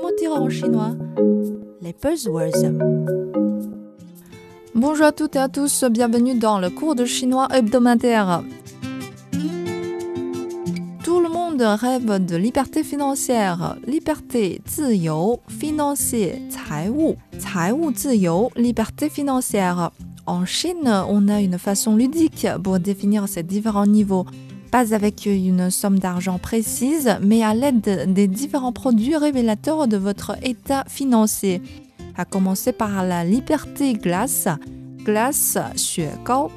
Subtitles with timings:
[0.00, 0.92] comment dire en chinois
[1.82, 2.72] Les buzzwords.
[4.74, 8.42] Bonjour à toutes et à tous, bienvenue dans le cours de chinois hebdomadaire.
[11.04, 16.40] Tout le monde rêve de liberté financière, liberté ziyou, financier,
[16.88, 17.16] wu,
[17.72, 19.90] wu liberté financière.
[20.26, 24.24] En Chine, on a une façon ludique pour définir ces différents niveaux
[24.71, 30.35] pas avec une somme d'argent précise, mais à l'aide des différents produits révélateurs de votre
[30.43, 31.61] état financier.
[32.17, 34.47] À commencer par la liberté glace,
[35.03, 36.49] glace 雪糕,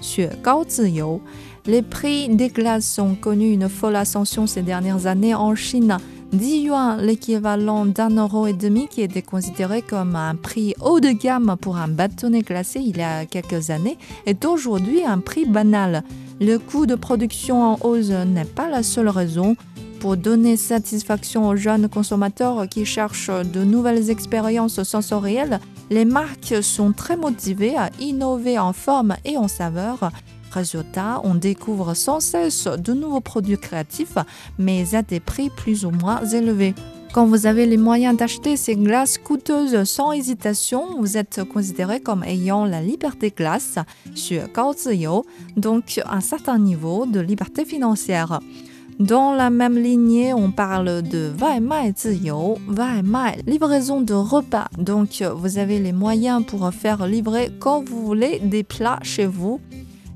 [0.00, 1.20] 雪糕自由.
[1.66, 5.96] Les prix des glaces ont connu une folle ascension ces dernières années en Chine.
[6.31, 11.09] 10 yuan, l'équivalent d'un euro et demi, qui était considéré comme un prix haut de
[11.09, 13.97] gamme pour un bâtonnet glacé il y a quelques années,
[14.27, 16.03] est aujourd'hui un prix banal.
[16.39, 19.55] Le coût de production en hausse n'est pas la seule raison.
[19.99, 25.59] Pour donner satisfaction aux jeunes consommateurs qui cherchent de nouvelles expériences sensorielles,
[25.89, 30.11] les marques sont très motivées à innover en forme et en saveur.
[30.51, 34.17] Résultat, on découvre sans cesse de nouveaux produits créatifs,
[34.57, 36.73] mais à des prix plus ou moins élevés.
[37.11, 42.23] Quand vous avez les moyens d'acheter ces glaces coûteuses sans hésitation, vous êtes considéré comme
[42.23, 43.79] ayant la liberté glace,
[45.57, 48.39] donc un certain niveau de liberté financière.
[48.99, 51.93] Dans la même lignée, on parle de Vaimai
[52.67, 54.67] Vaimai, livraison de repas.
[54.77, 59.61] Donc, vous avez les moyens pour faire livrer quand vous voulez des plats chez vous.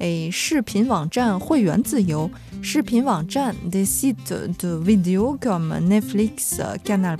[0.00, 2.28] Et 视频网站会员自由。
[2.62, 7.16] 视频网站 des sites de vidéos comme Netflix, Canal+.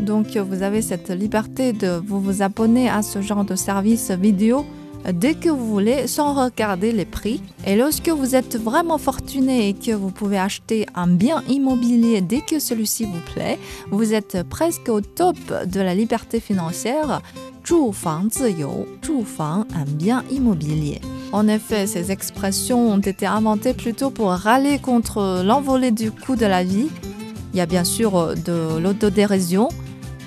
[0.00, 4.64] Donc vous avez cette liberté de vous, vous abonner à ce genre de service vidéo
[5.12, 7.42] dès que vous voulez sans regarder les prix.
[7.66, 12.40] Et lorsque vous êtes vraiment fortuné et que vous pouvez acheter un bien immobilier dès
[12.40, 13.58] que celui-ci vous plaît,
[13.90, 15.36] vous êtes presque au top
[15.66, 17.20] de la liberté financière.
[17.62, 21.00] 住房自由，住房 un bien immobilier.
[21.31, 26.45] En effet, ces expressions ont été inventées plutôt pour râler contre l'envolée du coût de
[26.45, 26.87] la vie.
[27.53, 29.69] Il y a bien sûr de l'autodérision.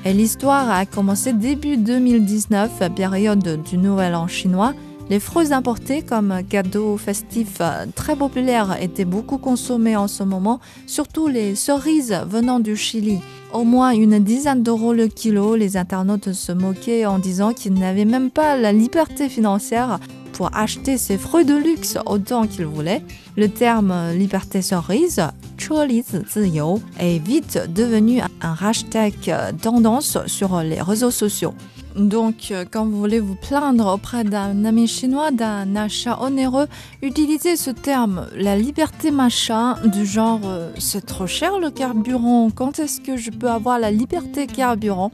[0.04, 4.74] Et l'histoire a commencé début 2019, période du Nouvel An chinois.
[5.10, 7.62] Les fruits importés comme cadeaux festifs
[7.94, 13.18] très populaires étaient beaucoup consommés en ce moment, surtout les cerises venant du Chili.
[13.54, 18.04] Au moins une dizaine d'euros le kilo, les internautes se moquaient en disant qu'ils n'avaient
[18.04, 19.98] même pas la liberté financière
[20.37, 23.03] pour acheter ces fruits de luxe autant qu'ils voulaient.
[23.37, 25.21] Le terme liberté cerise,
[25.57, 29.13] 车厘子自由, est vite devenu un hashtag
[29.61, 31.53] tendance sur les réseaux sociaux.
[31.95, 36.67] Donc, euh, quand vous voulez vous plaindre auprès d'un ami chinois d'un achat onéreux,
[37.01, 42.79] utilisez ce terme, la liberté machin, du genre euh, c'est trop cher le carburant, quand
[42.79, 45.11] est-ce que je peux avoir la liberté carburant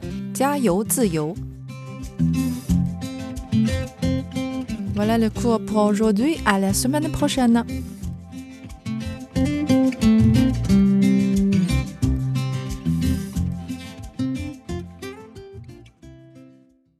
[4.95, 7.65] voilà le cours pour aujourd'hui, à la semaine prochaine.